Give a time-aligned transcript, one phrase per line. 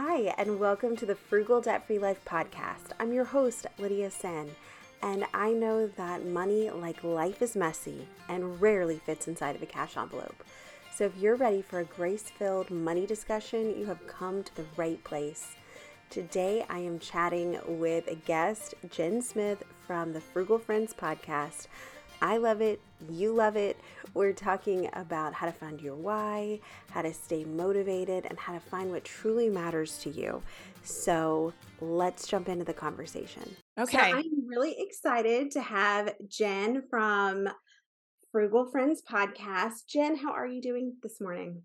[0.00, 2.92] Hi, and welcome to the Frugal Debt Free Life podcast.
[3.00, 4.48] I'm your host, Lydia Senn,
[5.02, 9.66] and I know that money, like life, is messy and rarely fits inside of a
[9.66, 10.44] cash envelope.
[10.94, 14.66] So if you're ready for a grace filled money discussion, you have come to the
[14.76, 15.56] right place.
[16.10, 21.66] Today, I am chatting with a guest, Jen Smith from the Frugal Friends podcast.
[22.22, 22.80] I love it.
[23.10, 23.76] You love it.
[24.14, 28.60] We're talking about how to find your why, how to stay motivated, and how to
[28.60, 30.42] find what truly matters to you.
[30.82, 33.56] So let's jump into the conversation.
[33.78, 34.10] Okay.
[34.10, 37.48] So I'm really excited to have Jen from
[38.32, 39.86] Frugal Friends podcast.
[39.88, 41.62] Jen, how are you doing this morning?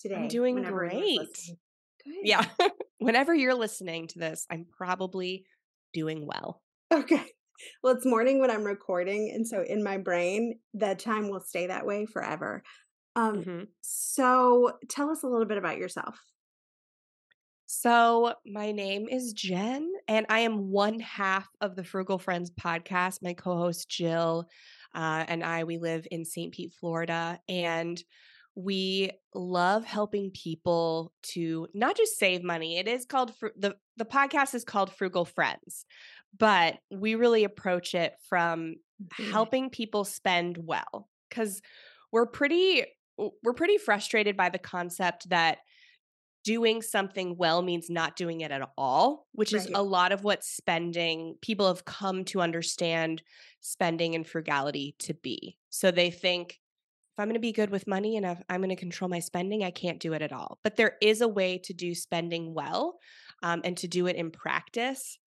[0.00, 1.18] Today, I'm doing great.
[1.18, 2.14] Good.
[2.22, 2.44] Yeah.
[2.98, 5.44] Whenever you're listening to this, I'm probably
[5.92, 6.62] doing well.
[6.92, 7.24] Okay.
[7.82, 11.66] Well, it's morning when I'm recording, and so in my brain, the time will stay
[11.66, 12.62] that way forever.
[13.16, 13.68] Um, Mhm.
[13.80, 16.18] so tell us a little bit about yourself.
[17.66, 23.22] So, my name is Jen, and I am one half of the Frugal Friends podcast.
[23.22, 24.48] My co host, Jill,
[24.94, 26.52] uh, and I, we live in St.
[26.52, 27.40] Pete, Florida.
[27.48, 28.02] And
[28.54, 32.78] we love helping people to not just save money.
[32.78, 35.84] It is called Fru- the the podcast is called Frugal Friends,
[36.36, 39.30] but we really approach it from Mhm.
[39.30, 41.62] helping people spend well because
[42.12, 42.84] we're pretty
[43.42, 45.58] we're pretty frustrated by the concept that
[46.42, 50.42] doing something well means not doing it at all which is a lot of what
[50.42, 53.22] spending people have come to understand
[53.60, 56.58] spending and frugality to be so they think
[57.20, 59.70] i'm going to be good with money and i'm going to control my spending i
[59.70, 62.98] can't do it at all but there is a way to do spending well
[63.42, 65.18] um, and to do it in practice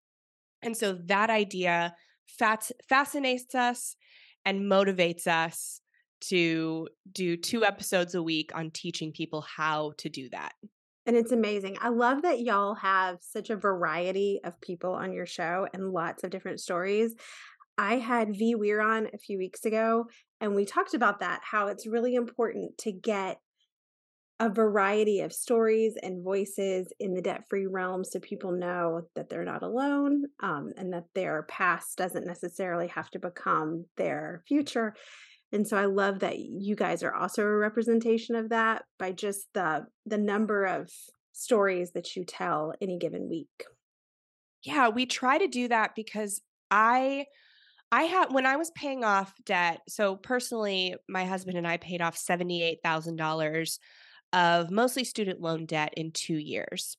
[0.63, 1.93] and so that idea
[2.27, 3.95] fats, fascinates us
[4.45, 5.81] and motivates us
[6.29, 10.53] to do two episodes a week on teaching people how to do that.
[11.05, 11.77] And it's amazing.
[11.81, 16.23] I love that y'all have such a variety of people on your show and lots
[16.23, 17.13] of different stories.
[17.77, 20.05] I had V Weir on a few weeks ago,
[20.43, 23.39] and we talked about that how it's really important to get
[24.39, 29.29] a variety of stories and voices in the debt free realm so people know that
[29.29, 34.95] they're not alone um, and that their past doesn't necessarily have to become their future.
[35.53, 39.47] And so I love that you guys are also a representation of that by just
[39.53, 40.91] the the number of
[41.31, 43.63] stories that you tell any given week.
[44.61, 47.27] Yeah, we try to do that because I
[47.93, 49.81] I had when I was paying off debt.
[49.87, 53.79] So personally, my husband and I paid off $78,000
[54.33, 56.97] of mostly student loan debt in 2 years.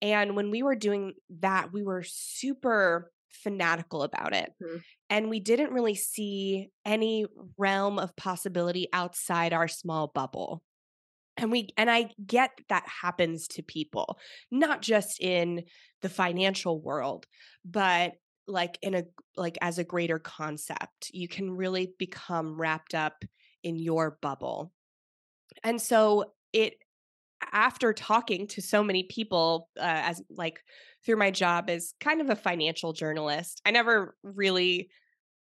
[0.00, 4.52] And when we were doing that, we were super fanatical about it.
[4.62, 4.84] Mhm.
[5.10, 7.26] And we didn't really see any
[7.58, 10.62] realm of possibility outside our small bubble.
[11.36, 14.18] And we and I get that happens to people,
[14.50, 15.64] not just in
[16.02, 17.26] the financial world,
[17.64, 18.14] but
[18.48, 19.04] like in a
[19.36, 21.10] like as a greater concept.
[21.12, 23.24] You can really become wrapped up
[23.62, 24.72] in your bubble.
[25.64, 26.74] And so it
[27.52, 30.60] after talking to so many people uh, as like
[31.04, 34.88] through my job as kind of a financial journalist i never really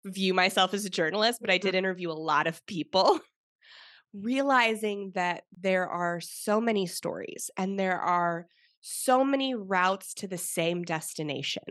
[0.04, 3.20] view myself as a journalist but i did interview a lot of people
[4.14, 8.48] realizing that there are so many stories and there are
[8.82, 11.64] so many routes to the same destination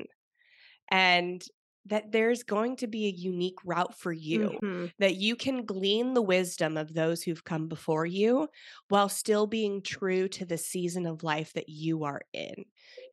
[0.91, 1.45] and
[1.87, 4.93] that there's going to be a unique route for you Mhm.
[4.99, 8.49] that you can glean the wisdom of those who've come before you
[8.89, 12.65] while still being true to the season of life that you are in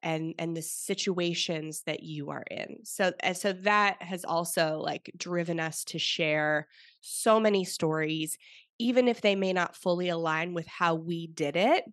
[0.03, 5.11] and and the situations that you are in so and so that has also like
[5.17, 6.67] driven us to share
[7.01, 8.37] so many stories
[8.79, 11.83] even if they may not fully align with how we did it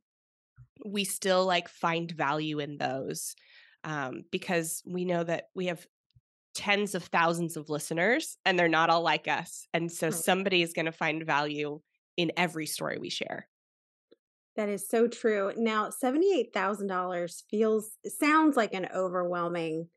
[0.85, 3.35] we still like find value in those
[3.85, 5.87] um, because we know that we have
[6.55, 9.67] tens of thousands of listeners and they're not all like us.
[9.73, 11.81] And so somebody is going to find value
[12.17, 13.49] in every story we share.
[14.57, 15.53] That is so true.
[15.57, 19.89] Now, $78,000 feels sounds like an overwhelming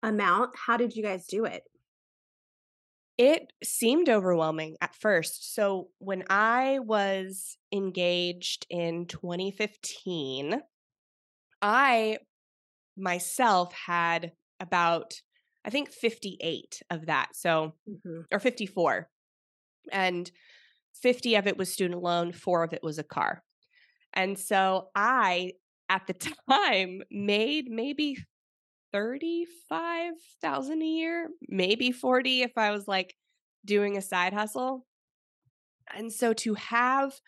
[0.00, 0.50] amount.
[0.54, 1.64] How did you guys do it?
[3.18, 5.54] It seemed overwhelming at first.
[5.54, 10.60] So when I was engaged in 2015,
[11.60, 12.18] I
[12.96, 15.14] myself had about,
[15.64, 17.36] I think, 58 of that.
[17.36, 18.24] So, Mhm.
[18.32, 19.10] or 54.
[19.92, 20.30] And
[20.94, 23.44] 50 of it was student loan, four of it was a car.
[24.14, 25.52] And so I,
[25.88, 26.14] at the
[26.50, 28.16] time, made maybe
[28.92, 33.14] 35,000 a year, maybe 40 if I was like
[33.64, 34.86] doing a side hustle.
[35.94, 37.20] And so to have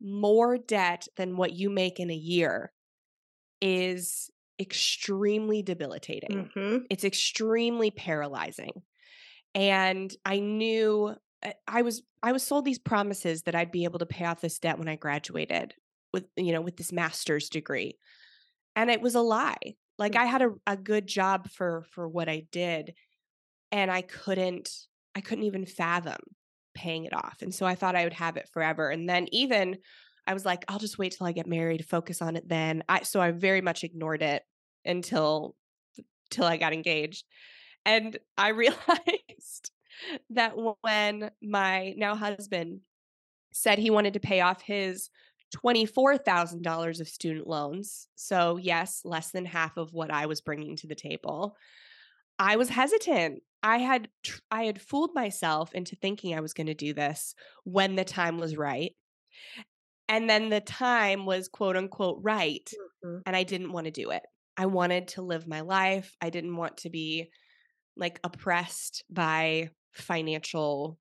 [0.00, 2.72] more debt than what you make in a year
[3.60, 4.30] is
[4.60, 6.50] extremely debilitating.
[6.56, 6.86] Mhm.
[6.90, 8.82] It's extremely paralyzing.
[9.54, 13.98] And I knew uh, I was I was sold these promises that I'd be able
[14.00, 15.74] to pay off this debt when I graduated
[16.12, 17.98] with you know with this master's degree.
[18.76, 19.76] And it was a lie.
[19.98, 20.20] Like Mm.
[20.20, 22.94] I had a, a good job for for what I did
[23.72, 24.70] and I couldn't
[25.14, 26.18] I couldn't even fathom
[26.74, 27.38] paying it off.
[27.42, 28.90] And so I thought I would have it forever.
[28.90, 29.78] And then even
[30.26, 32.82] I was like, I'll just wait till I get married, focus on it then.
[32.88, 34.42] I so I very much ignored it
[34.84, 35.54] until
[36.30, 37.24] till I got engaged.
[37.84, 39.70] And I realized
[40.30, 42.80] that when my now husband
[43.52, 45.08] said he wanted to pay off his
[45.56, 50.86] $24,000 of student loans, so yes, less than half of what I was bringing to
[50.86, 51.56] the table,
[52.38, 53.42] I was hesitant.
[53.62, 54.08] I had
[54.50, 57.34] I had fooled myself into thinking I was going to do this
[57.64, 58.92] when the time was right.
[60.08, 62.70] And then the time was quote unquote right
[63.04, 63.22] Mhm.
[63.26, 64.22] and I didn't want to do it.
[64.56, 66.16] I wanted to live my life.
[66.20, 67.30] I didn't want to be
[67.96, 70.98] like oppressed by financial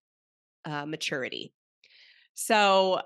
[0.66, 1.54] uh, maturity.
[2.36, 3.02] So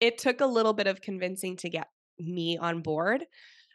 [0.00, 1.88] it took a little bit of convincing to get
[2.18, 3.26] me on board,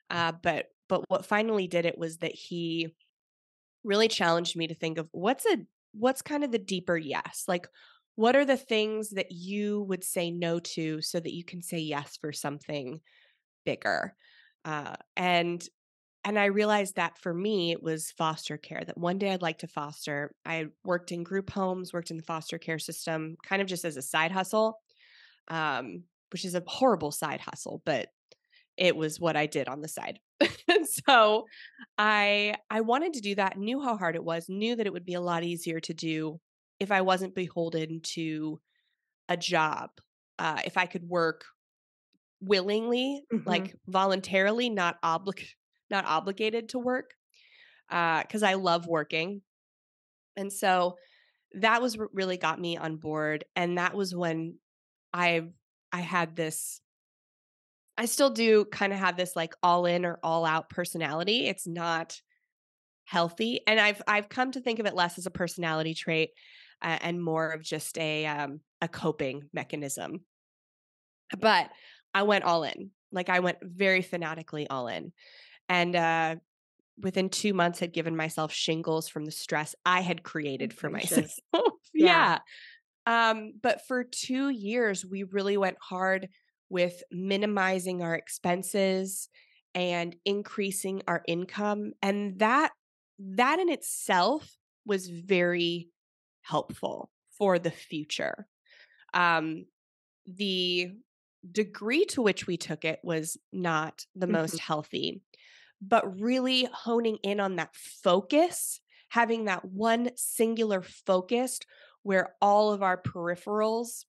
[0.10, 2.96] uh, but but what finally did it was that he
[3.84, 5.58] really challenged me to think of what's a
[5.94, 7.68] what's kind of the deeper yes, like
[8.16, 11.80] what are the things that you would say no to so that you can say
[11.80, 13.02] yes for something
[13.66, 14.16] bigger?
[14.66, 15.68] Uh, and
[16.26, 19.58] and i realized that for me it was foster care that one day i'd like
[19.60, 23.68] to foster i worked in group homes worked in the foster care system kind of
[23.68, 24.80] just as a side hustle
[25.50, 28.08] um, which is a horrible side hustle but
[28.78, 30.20] it was what i did on the side.
[31.06, 31.46] So
[31.98, 35.06] i i wanted to do that knew how hard it was knew that it would
[35.06, 36.40] be a lot easier to do
[36.84, 38.62] if i wasn't beholden to
[39.30, 39.92] a job
[40.40, 41.46] uh, if i could work
[42.42, 43.44] willingly Mhm.
[43.46, 45.48] like voluntarily not oblig
[45.90, 47.16] not obligated to work
[47.90, 49.42] because i love working
[50.36, 50.98] and so
[51.54, 54.60] that was what really got me on board and that was when
[55.14, 55.44] i
[55.92, 56.82] i had this
[57.98, 61.68] i still do kind of have this like all in or all out personality it's
[61.68, 62.22] not
[63.06, 66.32] healthy and i've i've come to think of it less as a personality trait
[66.84, 70.22] uh, and more of just a um a coping mechanism
[71.40, 71.70] but
[72.14, 75.12] i went all in like i went very fanatically all in
[75.70, 76.36] and uh
[77.02, 81.38] within two months had given myself shingles from the stress i had created for myself
[81.94, 82.40] yeah.
[83.08, 83.30] Yeah.
[83.30, 86.28] um but for two years we really went hard
[86.70, 89.30] with minimizing our expenses
[89.76, 92.72] and increasing our income and that
[93.20, 95.88] that in itself was very
[96.44, 98.48] helpful for the future.
[99.14, 99.66] Um
[100.26, 100.92] the
[101.52, 105.22] degree to which we took it was not the most healthy
[105.82, 108.80] but really honing in on that focus
[109.10, 111.66] having that one singular focused
[112.04, 114.06] where all of our peripherals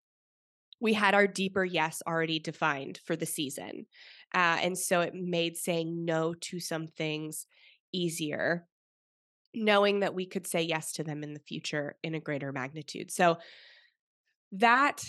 [0.81, 3.87] we had our deeper yes already defined for the season
[4.35, 7.47] uh, and so it made saying no to some things
[7.93, 8.67] easier
[9.55, 13.11] knowing that we could say yes to them in the future in a greater magnitude.
[13.11, 13.39] So
[14.53, 15.05] that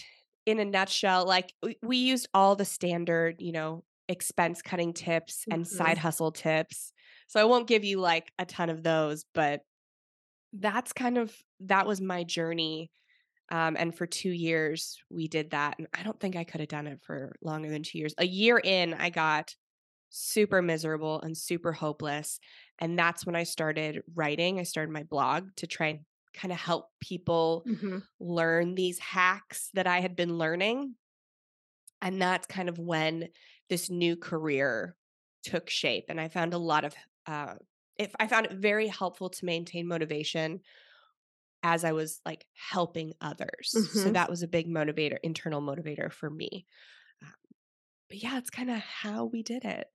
[0.45, 5.63] in a nutshell like we, used all the standard you know expense cutting tips and
[5.65, 5.68] Mhm.
[5.68, 6.94] side hustle tips.
[7.27, 9.61] So i won't give you like a ton of those but
[10.54, 12.92] that's kind of that was my journey
[13.52, 16.69] um, and for two years we did that and i don't think i could have
[16.69, 18.14] done it for longer than two years.
[18.18, 19.56] A year in i got
[20.09, 22.40] super miserable and super hopeless
[22.80, 26.59] and that's when i started writing i started my blog to try and kind of
[26.59, 28.07] help people Mhm.
[28.19, 30.95] learn these hacks that i had been learning
[32.02, 33.30] and that's kind of when
[33.69, 34.97] this new career
[35.44, 36.95] took shape and i found a lot of
[37.28, 37.56] uh,
[37.97, 40.62] if i found it very helpful to maintain motivation
[41.64, 44.12] as i was like helping others so Mhm.
[44.12, 46.66] that was a big motivator internal motivator for me
[47.24, 47.33] um,
[48.09, 49.90] but yeah it's kind of how we did it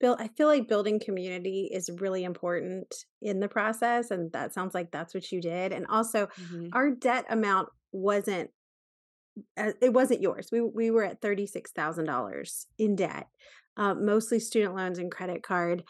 [0.00, 4.10] Bill, I feel like building community is really important in the process.
[4.10, 5.72] And that sounds like that's what you did.
[5.72, 6.70] And also, Mhm.
[6.72, 8.50] our debt amount wasn't
[9.56, 10.48] uh, it wasn't yours.
[10.52, 13.26] We we were at thirty six thousand dollars in debt,
[13.76, 15.84] uh, mostly student loans and credit card.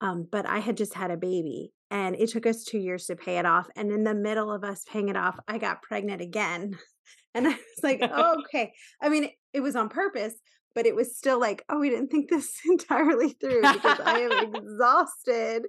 [0.00, 3.16] Um, but I had just had a baby, and it took us two years to
[3.16, 3.68] pay it off.
[3.76, 6.78] And in the middle of us paying it off, I got pregnant again,
[7.34, 10.34] and I was like, oh, "Okay." I mean, it, it was on purpose,
[10.74, 14.36] but it was still like, "Oh, we didn't think this entirely through because I am
[14.40, 15.66] exhausted."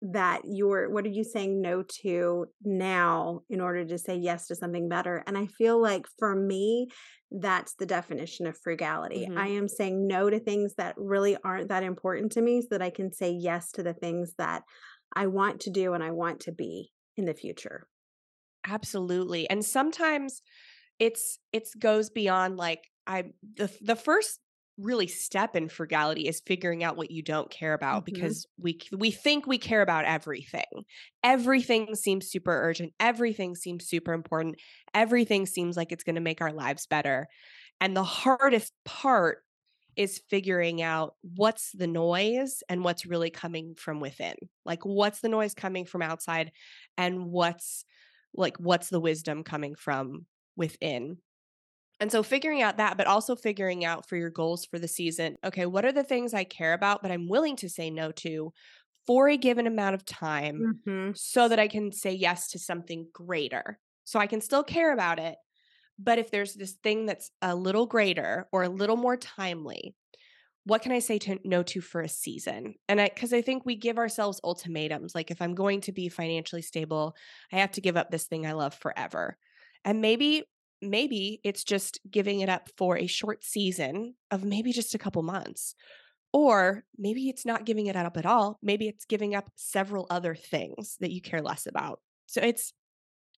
[0.04, 4.56] that you're what are you saying no to now in order to say yes to
[4.56, 6.88] something better and i feel like for me
[7.30, 9.36] that's the definition of frugality Mhm.
[9.36, 12.82] i am saying no to things that really aren't that important to me so that
[12.82, 14.64] i can say yes to the things that
[15.16, 17.88] i want to do and i want to be in the future
[18.66, 19.50] Absolutely.
[19.50, 20.42] And sometimes
[21.02, 24.42] it's it's goes beyond like I the the first
[24.78, 28.06] really step in frugality is figuring out what you don't care about Mhm.
[28.06, 30.86] because we we think we care about everything.
[31.24, 34.58] Everything seems super urgent, everything seems super important,
[34.94, 37.28] everything seems like it's going to make our lives better.
[37.82, 39.44] And the hardest part
[39.98, 44.36] is figuring out what's the noise and what's really coming from within.
[44.66, 46.54] Like what's the noise coming from outside
[46.98, 47.86] and what's
[48.34, 51.18] like what's the wisdom coming from within.
[52.00, 55.38] And so figuring out that, but also figuring out for your goals for the season,
[55.44, 58.52] okay, what are the things I care about, but I'm willing to say no to
[59.06, 61.12] for a given amount of time mm-hmm.
[61.16, 63.80] so that I can say yes to something greater.
[64.04, 65.36] So I can still care about it.
[66.00, 69.96] But if there's this thing that's a little greater or a little more timely,
[70.64, 72.76] what can I say to no to for a season?
[72.88, 75.16] And I because I think we give ourselves ultimatums.
[75.16, 77.16] Like if I'm going to be financially stable,
[77.52, 79.38] I have to give up this thing I love forever.
[79.86, 80.44] And maybe
[80.82, 85.22] maybe it's just giving it up for a short season of maybe just a couple
[85.22, 85.76] months.
[86.34, 88.58] Or maybe it's not giving it up at all.
[88.64, 92.00] Maybe it's giving up several other things that you care less about.
[92.26, 92.74] So it's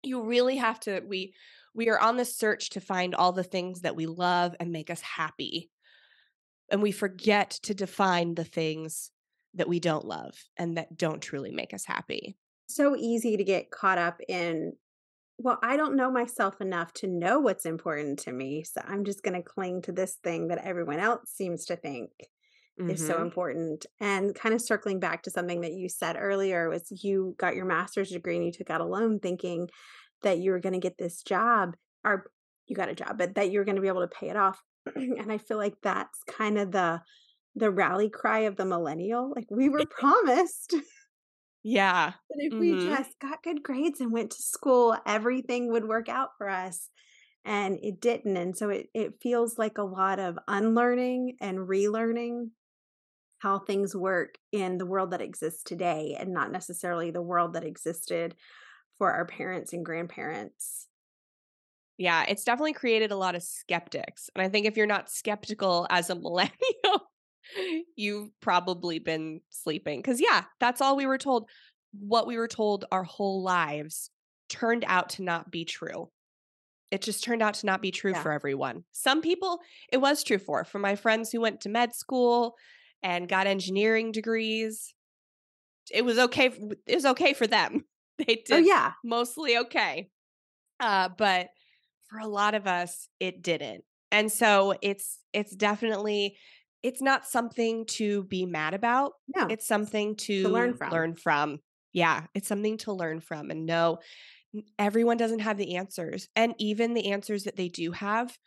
[0.02, 1.34] you really have to we
[1.74, 4.90] we are on the search to find all the things that we love and make
[4.90, 5.70] us happy.
[6.70, 9.10] And we forget to define the things
[9.54, 12.36] that we don't love and that don't truly make us happy.
[12.68, 14.72] so easy to get caught up in
[15.42, 19.22] well i don't know myself enough to know what's important to me so i'm just
[19.22, 22.10] going to cling to this thing that everyone else seems to think
[22.88, 23.22] is so Mhm.
[23.22, 27.54] important and kind of circling back to something that you said earlier was you got
[27.54, 29.68] your master's degree and you took out a loan thinking
[30.22, 32.26] that you were going to get this job or
[32.66, 34.62] you got a job but that you're going to be able to pay it off
[34.96, 37.00] and i feel like that's kind of the
[37.54, 40.74] the rally cry of the millennial like we were promised
[41.62, 42.14] Yeah.
[42.30, 42.96] that if we Mhm.
[42.96, 46.90] just got good grades and went to school everything would work out for us
[47.44, 52.50] and it didn't and so it, it feels like a lot of unlearning and relearning
[53.38, 57.64] how things work in the world that exists today and not necessarily the world that
[57.64, 58.36] existed
[58.98, 60.88] for our parents and grandparents
[61.98, 64.30] Yeah, it's definitely created a lot of skeptics.
[64.34, 67.11] And I think if you're not skeptical as a millennial,
[67.96, 70.00] you've probably been sleeping.
[70.00, 71.48] Because, yeah, that's all we were told.
[71.98, 74.10] What we were told our whole lives
[74.48, 76.10] turned out to not be true.
[76.90, 78.22] It just turned out to not be true Yeah.
[78.22, 78.84] for everyone.
[78.92, 80.64] Some people, it was true for.
[80.64, 82.54] For my friends who went to med school
[83.02, 84.94] and got engineering degrees,
[85.90, 86.46] it was okay.
[86.86, 87.84] It was okay for them.
[88.18, 90.10] They did oh yeah mostly okay.
[90.78, 91.48] Uh, but
[92.08, 93.84] for a lot of us, it didn't.
[94.12, 96.36] And so it's it's definitely
[96.82, 99.12] it's not something to be mad about.
[99.34, 100.90] no It's something to, learn from.
[100.92, 101.60] Learn from.
[101.92, 103.98] Yeah, it's something to learn from and know
[104.78, 106.28] everyone doesn't have the answers.
[106.36, 108.38] And even the answers that they do have,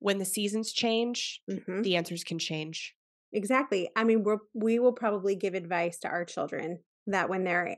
[0.00, 1.82] when the seasons change, Mhm.
[1.82, 2.94] the answers can change.
[3.32, 3.90] Exactly.
[3.94, 7.76] I mean, we're we will probably give advice to our children that when they're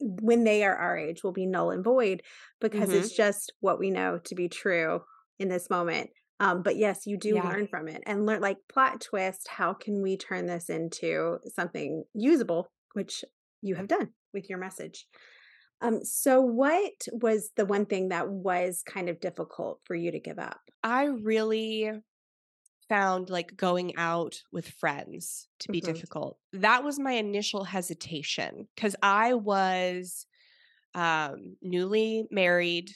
[0.00, 2.22] when they are our age will be null and void
[2.60, 2.98] because Mhm.
[2.98, 5.02] it's just what we know to be true
[5.38, 6.10] in this moment.
[6.38, 7.42] Um, but yes, you do Yeah.
[7.42, 9.48] learn from it and learn like plot twist.
[9.48, 13.24] How can we turn this into something usable, which
[13.62, 15.06] you have done with your message?
[15.80, 20.20] Um, so what was the one thing that was kind of difficult for you to
[20.20, 20.60] give up?
[20.82, 21.90] I really
[22.88, 25.80] found like going out with friends to be Mhm.
[25.80, 26.38] difficult.
[26.52, 30.26] That was my initial hesitation because I was
[30.94, 32.92] um, newly married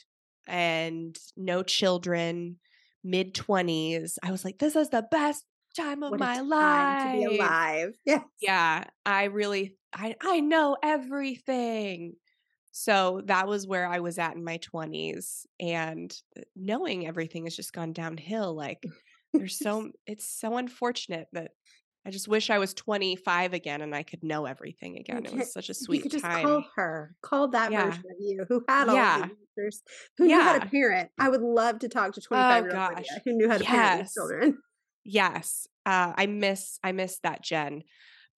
[0.47, 2.59] and no children,
[3.03, 4.19] mid 20s.
[4.23, 6.97] I was like, this is the best time of What my time life.
[6.97, 7.95] to be alive.
[8.05, 8.23] Yes.
[8.39, 12.15] Yeah, I really I I know everything.
[12.71, 17.55] So that was where I was at in my 20s and uh, knowing everything has
[17.55, 18.89] just gone downhill like
[19.37, 21.51] there's so it's so unfortunate that
[22.05, 25.25] I just wish I was 25 again and I could know everything again.
[25.25, 26.45] It was such a sweet You could just time.
[26.45, 27.85] call her, call that Yeah.
[27.85, 29.17] version of you who had all Yeah.
[29.27, 29.83] the answers,
[30.17, 31.11] who knew how to parent.
[31.19, 33.07] I would love to talk to 25 year old gosh.
[33.25, 34.13] Who knew how to parent these Yes.
[34.13, 34.57] children.
[35.03, 35.67] Yes.
[35.85, 37.83] Uh, I miss I miss that Jen.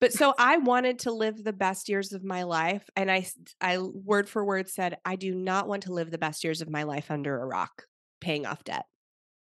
[0.02, 3.26] But so I wanted to live the best years of my life and I
[3.62, 6.70] I word for word said I do not want to live the best years of
[6.70, 7.84] my life under a rock
[8.20, 8.86] paying off debt.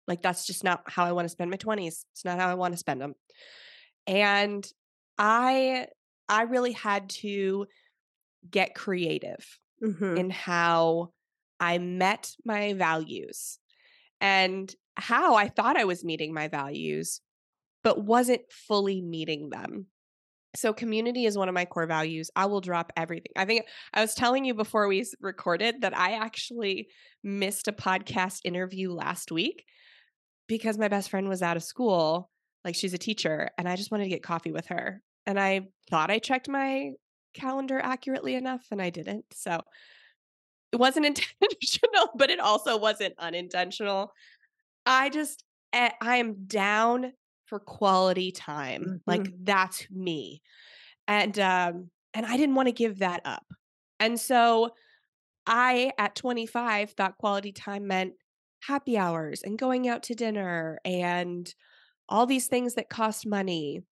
[0.07, 2.05] Like that's just not how I want to spend my 20s.
[2.13, 3.15] It's not how I want to spend them.
[4.07, 4.67] And
[5.19, 5.87] I
[6.29, 7.67] I really had to
[8.51, 10.19] get creative Mhm.
[10.19, 11.13] in how
[11.61, 13.59] I met my values
[14.21, 17.21] and how I thought I was meeting my values,
[17.83, 19.87] but wasn't fully meeting them.
[20.55, 22.31] So, community is one of my core values.
[22.37, 23.33] I will drop everything.
[23.37, 26.89] I think I was telling you before we recorded that I actually
[27.23, 29.65] missed a podcast interview last week
[30.49, 32.31] because my best friend was out of school.
[32.65, 35.03] Like, she's a teacher, and I just wanted to get coffee with her.
[35.27, 36.93] And I thought I checked my
[37.35, 39.25] calendar accurately enough, and I didn't.
[39.33, 39.63] So,
[40.73, 44.13] it wasn't intentional, but it also wasn't unintentional.
[44.87, 47.13] I just, eh, I am down
[47.53, 49.03] for quality time.
[49.07, 50.41] Like that's me.
[51.07, 53.45] And um and I didn't want to give that up.
[54.01, 54.71] And so
[55.47, 58.15] I at 25 thought quality time meant
[58.63, 61.53] happy hours and going out to dinner and
[62.09, 63.83] all these things that cost money,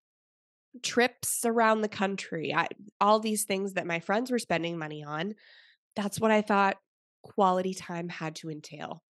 [0.83, 2.69] trips around the country, I,
[3.01, 5.35] all these things that my friends were spending money on.
[5.97, 6.77] That's what I thought
[7.23, 9.03] quality time had to entail.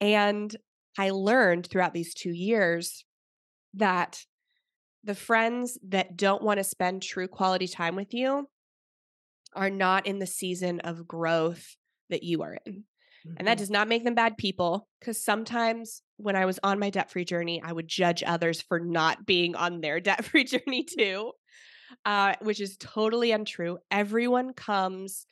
[0.00, 0.54] And
[0.98, 3.04] I learned throughout these two years
[3.74, 4.24] that
[5.02, 8.48] the friends that don't want to spend true quality time with you
[9.54, 11.76] are not in the season of growth
[12.10, 12.84] that you are in.
[13.36, 13.58] And that Mhm.
[13.58, 17.24] does not make them bad people because sometimes when I was on my debt free
[17.24, 21.32] journey, I would judge others for not being on their debt free journey too,
[22.04, 23.78] uh, which is totally untrue.
[23.90, 25.26] Everyone comes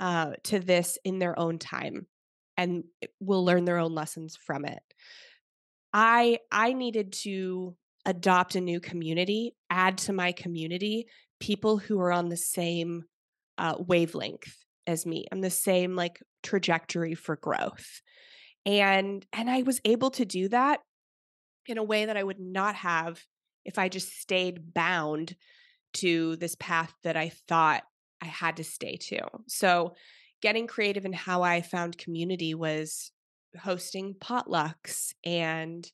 [0.00, 2.08] uh, to this in their own time
[2.56, 2.84] and
[3.20, 4.82] will learn their own lessons from it.
[5.92, 11.06] I I needed to adopt a new community, add to my community
[11.40, 13.04] people who are on the same
[13.58, 18.00] uh, wavelength as me, I'm the same like trajectory for growth,
[18.66, 20.80] and and I was able to do that
[21.66, 23.22] in a way that I would not have
[23.64, 25.36] if I just stayed bound
[25.94, 27.82] to this path that I thought
[28.20, 29.20] I had to stay to.
[29.46, 29.94] So,
[30.40, 33.12] getting creative in how I found community was
[33.60, 35.88] hosting potlucks and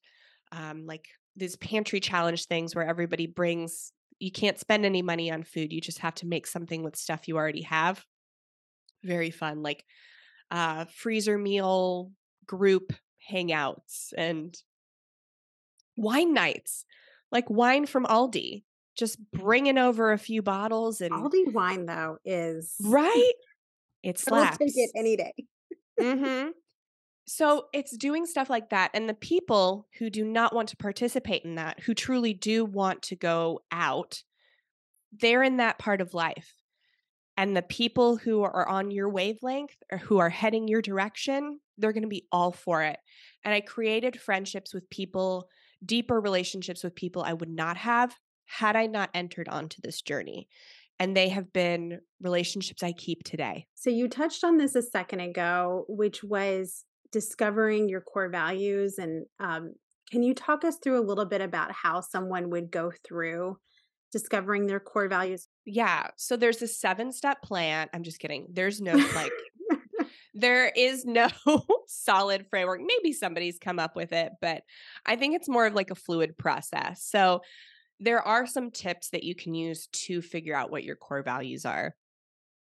[0.53, 5.43] um, like these pantry challenge things where everybody brings, you can't spend any money on
[5.43, 5.73] food.
[5.73, 8.05] You just have to make something with stuff you already have.
[9.05, 9.63] Very fun.
[9.63, 9.85] Like
[10.51, 12.13] uh, freezer meal
[12.47, 12.93] group
[13.31, 14.57] hangouts and
[15.97, 16.85] wine nights,
[17.31, 18.65] like wine from Aldi,
[18.97, 23.33] just bringing over a few bottles and Aldi wine though is right.
[24.03, 24.59] It I will slaps.
[24.59, 25.35] take it any day.
[26.01, 26.51] hmm
[27.27, 28.91] So it's doing stuff like that.
[28.95, 33.03] And the people who do not want to participate in that, who truly do want
[33.03, 34.23] to go out,
[35.21, 36.55] they're in that part of life.
[37.39, 41.93] And the people who are on your wavelength or who are heading your direction, they're
[41.93, 42.99] going to be all for it.
[43.45, 45.49] And I created friendships with people,
[45.87, 48.13] deeper relationships with people I would not have
[48.47, 50.49] had I not entered onto this journey.
[50.99, 53.69] And they have been relationships I keep today.
[53.77, 58.99] So you touched on this a second ago, which was discovering your core values.
[58.99, 59.75] And um,
[60.11, 63.59] can you talk us through a little bit about how someone would go through
[64.13, 65.49] discovering their core values?
[65.65, 66.09] Yeah.
[66.17, 67.89] So there's a seven step plan.
[67.93, 68.47] I'm just kidding.
[68.53, 69.33] There's no like,
[70.35, 71.29] there is no
[71.87, 72.81] solid framework.
[72.81, 74.63] Maybe somebody's come up with it, but
[75.05, 77.05] I think it's more of like a fluid process.
[77.05, 77.43] So
[78.01, 81.65] there are some tips that you can use to figure out what your core values
[81.65, 81.95] are.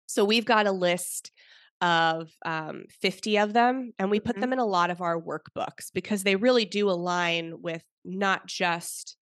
[0.06, 1.32] So we've got a list
[1.80, 4.40] of um, 50 of them, and we put Mhm.
[4.40, 9.16] them in a lot of our workbooks because they really do align with not just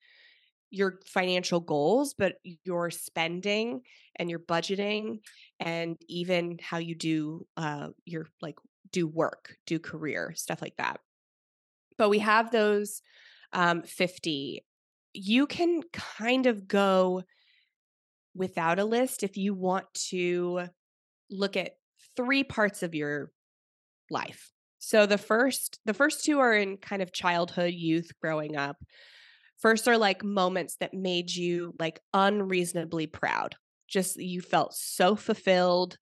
[0.71, 3.83] your financial goals, but your spending
[4.17, 5.19] and your budgeting,
[5.59, 8.57] and even how you do uh, your like
[8.93, 11.01] do work, do career stuff like that.
[11.99, 13.03] But we have those
[13.53, 14.65] um, 50.
[15.13, 17.23] You can kind of go
[18.35, 20.63] without a list if you want to
[21.31, 21.73] look at
[22.17, 23.33] three parts of your
[24.11, 24.53] life.
[24.79, 28.77] So the first the first two are in kind of childhood, youth, growing up.
[29.61, 33.57] First are like moments that made you like unreasonably proud.
[33.89, 35.99] Just you felt so fulfilled.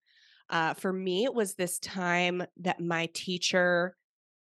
[0.48, 3.96] Uh, for me, it was this time that my teacher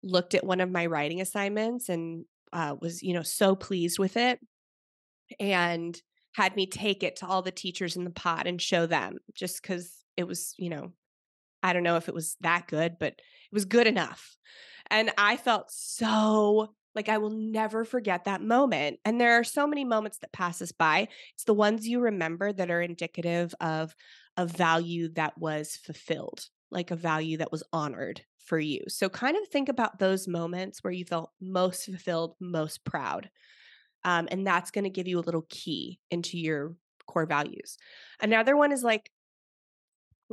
[0.03, 4.17] looked at one of my writing assignments and uh, was, you know, so pleased with
[4.17, 4.39] it
[5.39, 5.99] and
[6.33, 9.61] had me take it to all the teachers in the pod and show them just
[9.61, 10.91] because it was, you know,
[11.63, 14.37] I don't know if it was that good, but it was good enough.
[14.91, 18.99] And I felt so like I will never forget that moment.
[19.05, 21.09] And there are so many moments that pass us by.
[21.33, 23.95] It's the ones you remember that are indicative of
[24.37, 28.81] a value that was fulfilled, like a value that was honored for you.
[28.87, 33.29] So kind of think about those moments where you felt most fulfilled, most proud.
[34.03, 36.75] Um, and that's going to give you a little key into your
[37.07, 37.77] core values.
[38.21, 39.11] Another one is like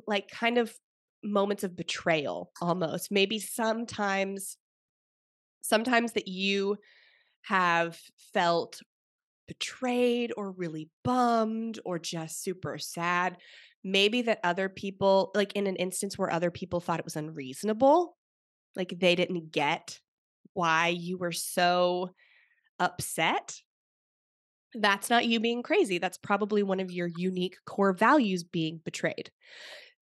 [0.07, 0.75] like kind of
[1.23, 3.11] moments of betrayal almost.
[3.11, 4.57] Maybe sometimes
[5.63, 6.77] sometimes that you
[7.43, 7.99] have
[8.35, 8.81] felt
[9.49, 13.37] betrayed or really bummed or just super sad.
[13.83, 18.17] Maybe that other people, like in an instance where other people thought it was unreasonable,
[18.77, 19.99] like they didn't get
[20.55, 22.11] why you were so
[22.79, 23.57] upset.
[24.75, 25.99] That's not you being crazy.
[25.99, 29.31] That's probably one of your unique core values being betrayed.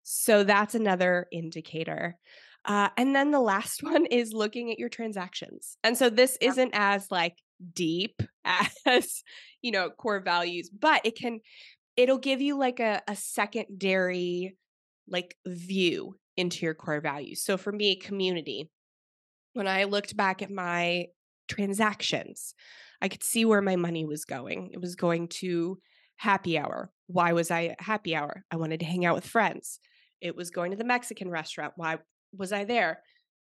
[0.03, 2.17] So that's another indicator.
[2.65, 5.77] Uh, and then the last one is looking at your transactions.
[5.83, 7.37] And so this isn't as like
[7.73, 8.21] deep
[8.85, 9.23] as,
[9.61, 11.39] you know, core values, but it can,
[11.95, 14.55] it'll give you like a, a secondary
[15.07, 17.43] like view into your core values.
[17.43, 18.69] So for me, community,
[19.53, 21.07] when I looked back at my
[21.47, 22.55] transactions,
[23.01, 24.71] I could see where my money was going.
[24.73, 25.77] It was going to
[26.17, 26.91] happy hour.
[27.07, 28.45] Why was I at happy hour?
[28.49, 29.79] I wanted to hang out with friends.
[30.21, 31.73] It was going to the Mexican restaurant.
[31.75, 31.97] Why
[32.37, 33.01] was I there?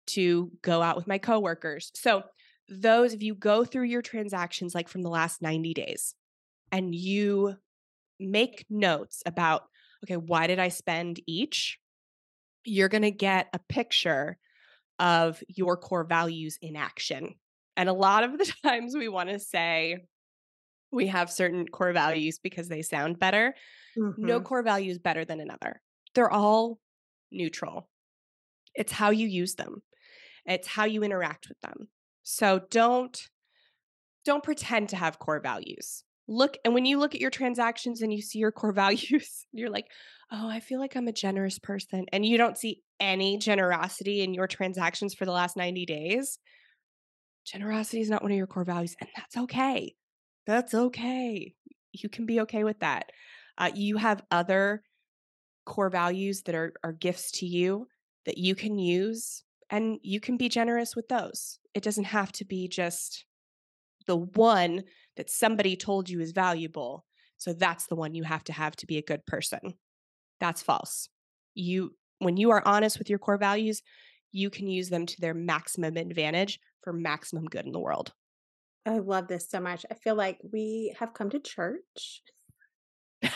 [0.08, 1.92] To go out with my coworkers.
[1.96, 2.24] So,
[2.68, 6.14] those, if you go through your transactions like from the last 90 days
[6.72, 7.56] and you
[8.20, 9.64] make notes about,
[10.04, 11.80] okay, why did I spend each?
[12.64, 14.38] You're going to get a picture
[15.00, 17.36] of your core values in action.
[17.78, 19.98] And a lot of the times we want to say
[20.92, 23.56] we have certain core values because they sound better.
[23.98, 24.26] Mm-hmm.
[24.26, 25.82] No core value is better than another.
[26.16, 26.80] They're all
[27.32, 27.90] neutral.
[28.80, 29.84] It's how you use them.
[30.46, 31.90] It's how you interact with them.
[32.24, 33.22] So don't
[34.26, 36.04] don't pretend to have core values.
[36.28, 39.70] Look and when you look at your transactions and you see your core values, you're
[39.70, 39.88] like,
[40.32, 44.34] "Oh, I feel like I'm a generous person." And you don't see any generosity in
[44.34, 46.40] your transactions for the last 90 days.
[47.46, 49.96] Generosity is not one of your core values, and that's okay.
[50.48, 51.54] That's okay.
[51.92, 53.12] You can be okay with that.
[53.58, 54.84] Uh, you have other
[55.66, 57.88] core values that are, are gifts to you
[58.30, 61.58] that you can use and you can be generous with those.
[61.74, 63.26] It doesn't have to be just
[64.06, 64.84] the one
[65.18, 67.06] that somebody told you is valuable.
[67.38, 69.74] So that's the one you have to have to be a good person.
[70.40, 71.10] That's false.
[71.56, 73.82] You when you are honest with your core values,
[74.32, 78.14] you can use them to their maximum advantage for maximum good in the world.
[78.86, 79.88] I love this so much.
[79.90, 82.22] I feel like we have come to church.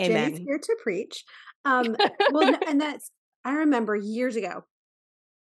[0.00, 0.32] Amen.
[0.32, 1.24] Jenny's here to preach.
[1.64, 1.96] Um,
[2.32, 3.10] well, and that's
[3.44, 4.64] I remember years ago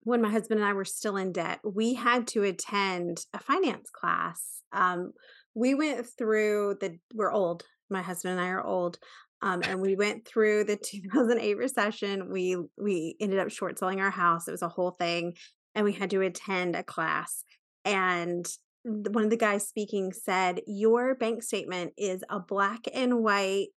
[0.08, 3.90] when my husband and I were still in debt, we had to attend a finance
[3.90, 4.62] class.
[4.72, 5.12] Um,
[5.54, 7.64] we went through the, we're old.
[7.90, 9.00] My husband and I are old.
[9.42, 12.32] Um, and we went through the 2008 recession.
[12.32, 14.48] We, we ended up short selling our house.
[14.48, 15.34] It was a whole thing.
[15.76, 17.44] And we had to attend a class.
[17.84, 18.48] And
[18.84, 23.68] one of the guys speaking said, Your bank statement is a black and white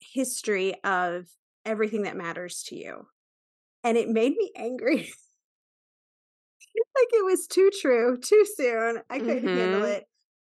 [0.00, 1.26] history of
[1.64, 3.06] everything that matters to you
[3.82, 4.96] and it made me angry.
[6.96, 8.98] like it was too true, too soon.
[9.08, 9.56] I couldn't mm-hmm.
[9.56, 10.04] handle it.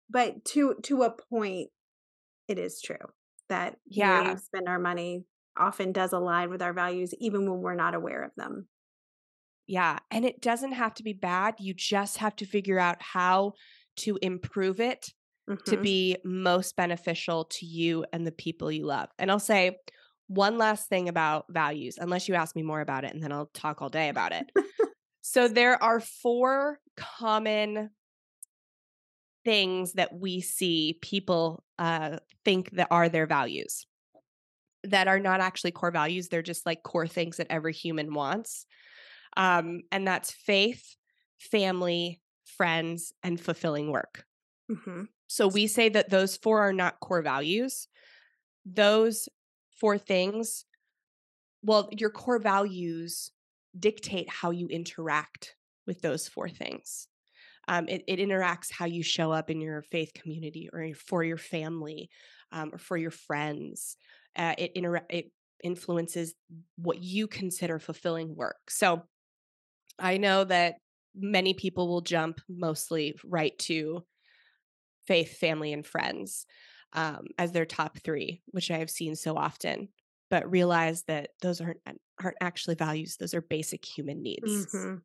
[0.10, 1.70] But to to a point,
[2.48, 2.98] it is true
[3.50, 5.26] that yeah, we spend our money
[5.58, 8.68] often does align with our values, even when we're not aware of them.
[9.66, 11.56] Yeah, and it doesn't have to be bad.
[11.60, 13.54] You just have to figure out how
[13.98, 15.14] to improve it
[15.50, 15.70] mm-hmm.
[15.70, 19.10] to be most beneficial to you and the people you love.
[19.18, 19.78] And I'll say
[20.28, 23.50] one last thing about values, unless you ask me more about it, and then I'll
[23.54, 24.52] talk all day about it.
[25.22, 27.90] so, there are four common
[29.44, 33.86] things that we see people uh, think that are their values
[34.84, 36.28] that are not actually core values.
[36.28, 38.66] They're just like core things that every human wants.
[39.38, 40.96] Um, and that's faith,
[41.40, 44.26] family, friends, and fulfilling work.
[44.70, 45.04] Mm-hmm.
[45.34, 47.88] So we say that those four are not core values.
[48.68, 49.28] Those
[49.80, 50.66] four things,
[51.64, 53.32] well, your core values
[53.78, 55.56] dictate how you interact
[55.88, 57.08] with those four things.
[57.68, 61.38] Um, it, it, interacts how you show up in your faith community or for your
[61.38, 62.12] family
[62.52, 63.98] um, or for your friends.
[64.36, 65.32] Uh, it, inter- it
[65.64, 66.36] influences
[66.76, 68.70] what you consider fulfilling work.
[68.70, 69.02] So
[69.98, 70.76] I know that
[71.16, 74.04] many people will jump mostly right to
[75.08, 76.46] faith, family, and friends
[76.94, 79.90] um, as their top three, which I have seen so often,
[80.30, 81.80] but realize that those aren't
[82.22, 84.68] aren't actually values; those are basic human needs.
[84.68, 84.96] Mm-hmm.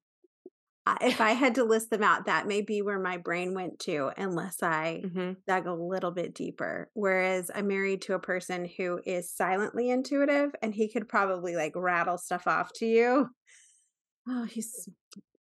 [1.02, 4.10] If I had to list them out, that may be where my brain went to,
[4.16, 5.32] unless I mm-hmm.
[5.46, 6.90] dug a little bit deeper.
[6.94, 11.72] Whereas I'm married to a person who is silently intuitive, and he could probably like
[11.76, 13.28] rattle stuff off to you.
[14.26, 14.88] Oh, he's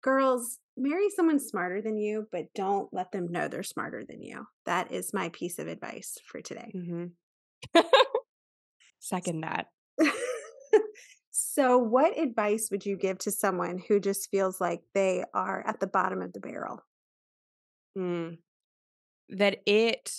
[0.08, 4.46] girls marry someone smarter than you, but don't let them know they're smarter than you.
[4.64, 6.72] That is my piece of advice for today.
[6.74, 7.80] Mm-hmm.
[9.00, 9.66] Second that.
[11.30, 15.80] so, what advice would you give to someone who just feels like they are at
[15.80, 16.80] the bottom of the barrel?
[17.96, 18.38] Mm.
[19.30, 20.10] That it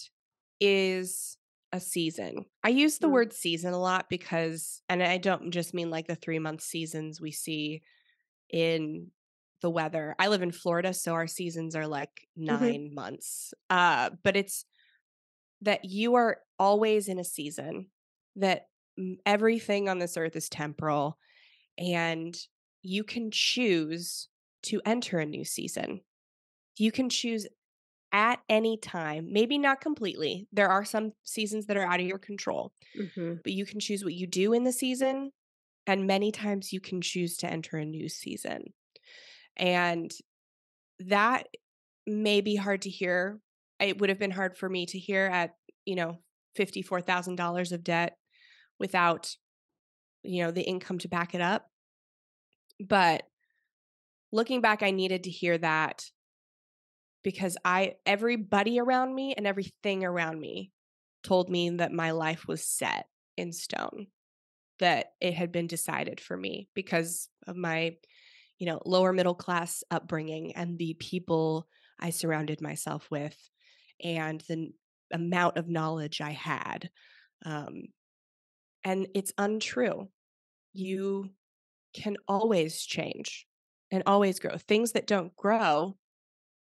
[0.60, 1.38] is
[1.72, 2.46] a season.
[2.64, 3.12] I use the Mm.
[3.12, 7.20] word season a lot because, and I don't just mean like the three month seasons
[7.20, 7.82] we see
[8.52, 9.12] in
[9.62, 10.16] the weather.
[10.20, 12.80] I live in Florida, so our seasons are like Mhm.
[12.82, 13.54] 9 months.
[13.70, 14.66] Uh, but it's
[15.62, 17.90] that you are always in a season,
[18.36, 18.68] that
[19.26, 21.18] everything on this earth is temporal,
[21.78, 22.38] and
[22.84, 24.30] you can choose
[24.64, 26.02] to enter a new season.
[26.78, 27.48] You can choose
[28.12, 30.48] at any time, maybe not completely.
[30.52, 33.44] There are some seasons that are out of your control, Mhm.
[33.44, 35.32] but you can choose what you do in the season,
[35.88, 38.74] and many times you can choose to enter a new season.
[39.60, 40.12] And
[41.00, 41.48] that
[42.08, 43.40] may be hard to hear.
[43.80, 45.52] It would have been hard for me to hear at,
[45.86, 46.20] you know,
[46.58, 48.18] $54,000 of debt
[48.80, 49.36] without,
[50.24, 51.68] you know, the income to back it up.
[52.80, 53.24] But
[54.32, 56.06] looking back, I needed to hear that
[57.24, 60.72] because I, everybody around me and everything around me
[61.24, 64.08] told me that my life was set in stone,
[64.80, 67.98] that it had been decided for me because of my,
[68.60, 71.68] you know, lower middle class upbringing and the people
[72.00, 73.38] I surrounded myself with
[74.04, 74.72] and the
[75.12, 76.92] amount of knowledge I had.
[77.46, 77.84] Um,
[78.84, 80.10] and it's untrue.
[80.74, 81.32] You
[81.94, 83.48] can always change
[83.92, 84.58] and always grow.
[84.58, 85.98] Things that don't grow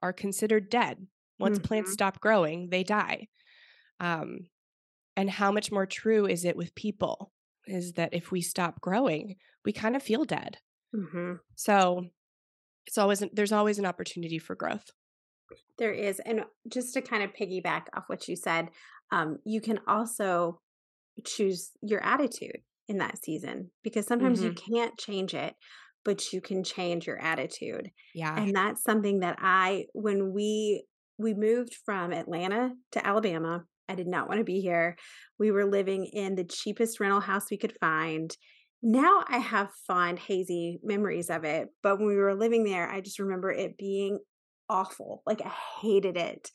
[0.02, 1.06] are considered dead.
[1.38, 1.94] Once plants Mhm.
[1.94, 3.28] stop growing, they die.
[4.00, 4.50] Um,
[5.16, 7.32] and how much more true is it with people?
[7.66, 10.58] Is that if we stop growing, we kind of feel dead.
[10.94, 11.38] Mhm.
[11.56, 12.06] So
[12.86, 14.90] it's always there's always an opportunity for growth.
[15.78, 16.20] There is.
[16.20, 18.68] And just to kind of piggyback off what you said,
[19.10, 20.60] um, you can also
[21.24, 25.54] choose your attitude in that season because sometimes you can't change it,
[26.04, 27.90] but you can change your attitude.
[28.14, 28.38] Yeah.
[28.38, 30.84] And that's something that I when we
[31.18, 34.96] we moved from Atlanta to Alabama, I did not want to be here.
[35.38, 38.34] We were living in the cheapest rental house we could find.
[38.82, 43.00] Now I have fond hazy memories of it, but when we were living there, I
[43.00, 44.18] just remember it being
[44.68, 45.22] awful.
[45.26, 46.50] Like I hated it.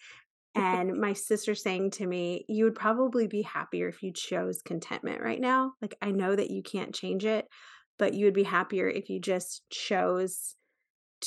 [0.55, 5.21] And my sister saying to me, You would probably be happier if you chose contentment
[5.21, 5.73] right now.
[5.81, 7.47] Like, I know that you can't change it,
[7.97, 10.55] but you would be happier if you just chose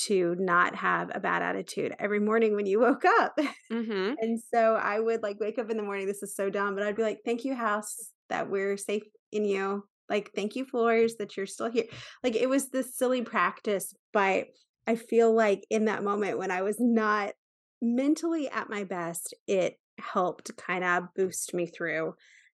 [0.05, 3.37] to not have a bad attitude every morning when you woke up.
[3.71, 4.13] mm-hmm.
[4.17, 6.07] and so I would like wake up in the morning.
[6.07, 9.43] This is so dumb, but I'd be like, Thank you, house, that we're safe in
[9.43, 9.83] you.
[10.09, 11.85] Like, thank you, floors, that you're still here.
[12.23, 14.47] Like, it was this silly practice, but
[14.87, 17.33] I feel like in that moment when I was not
[17.81, 22.15] mentally at my best, it helped kind of boost me through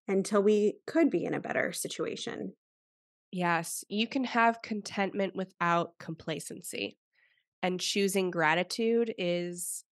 [0.07, 2.53] until we could be in a better situation.
[3.31, 6.97] Yes, you can have contentment without complacency.
[7.63, 9.85] And choosing gratitude is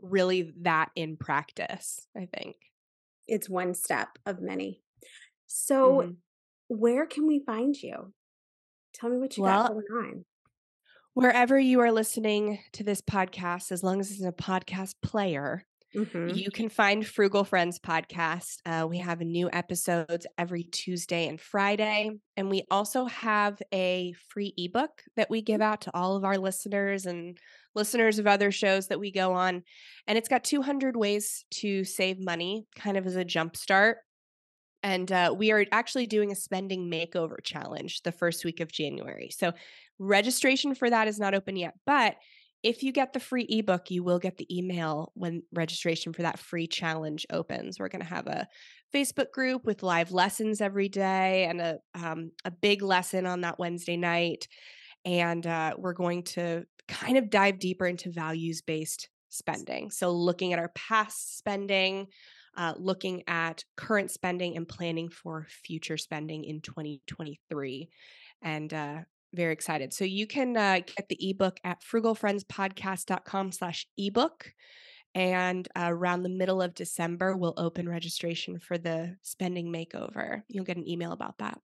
[0.00, 2.56] really that in practice, I think.
[3.26, 4.82] It's one step of many.
[5.46, 6.20] So, Mhm.
[6.70, 8.12] Where can we find you?
[8.94, 10.24] Tell me what you Well, got going on.
[11.14, 16.36] Wherever you are listening to this podcast, as long as it's a podcast player, Mhm.
[16.36, 18.58] you can find Frugal Friends podcast.
[18.64, 22.10] Uh, we have new episodes every Tuesday and Friday.
[22.36, 26.38] And we also have a free ebook that we give out to all of our
[26.38, 27.36] listeners and
[27.74, 29.64] listeners of other shows that we go on.
[30.06, 33.98] And it's got 200 ways to save money, kind of as a jump start.
[34.82, 39.30] And uh, we are actually doing a spending makeover challenge the first week of January.
[39.30, 39.52] So
[39.98, 41.74] registration for that is not open yet.
[41.84, 42.16] But
[42.62, 46.38] if you get the free ebook, you will get the email when registration for that
[46.38, 47.78] free challenge opens.
[47.78, 48.46] We're going to have a
[48.94, 53.58] Facebook group with live lessons every day and a um, a big lesson on that
[53.58, 54.46] Wednesday night,
[55.04, 59.90] and uh, we're going to kind of dive deeper into values based spending.
[59.90, 62.08] So looking at our past spending,
[62.60, 67.88] uh, looking at current spending, and planning for future spending in 2023,
[68.42, 68.98] and uh,
[69.32, 69.94] very excited.
[69.94, 74.52] So you can uh, get the ebook at frugalfriendspodcast.com slash ebook.
[75.14, 80.42] And uh, around the middle of December, we'll open registration for the spending makeover.
[80.48, 81.58] You'll get an email about that.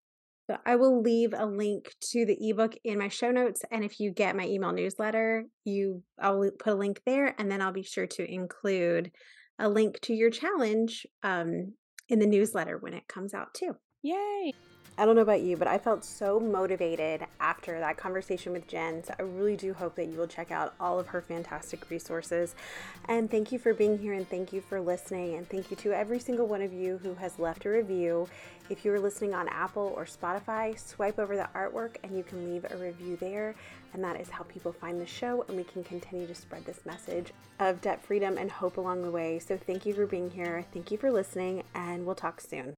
[0.50, 3.62] So I will leave a link to the ebook in my show notes.
[3.70, 7.60] And if you get my email newsletter, you I'll put a link there and then
[7.60, 9.10] I'll be sure to include
[9.58, 11.74] a link to your challenge um,
[12.08, 13.76] in the newsletter when it comes out too.
[14.02, 14.52] Yay!
[14.98, 19.04] I don't know about you, but I felt so motivated after that conversation with Jen.
[19.04, 22.54] So I really do hope that you will check out all of her fantastic resources.
[23.06, 25.34] And thank you for being here and thank you for listening.
[25.34, 28.26] And thank you to every single one of you who has left a review.
[28.70, 32.50] If you are listening on Apple or Spotify, swipe over the artwork and you can
[32.50, 33.54] leave a review there.
[33.92, 36.86] And that is how people find the show and we can continue to spread this
[36.86, 39.40] message of debt freedom and hope along the way.
[39.40, 40.64] So thank you for being here.
[40.72, 42.74] Thank you for listening, and we'll talk soon.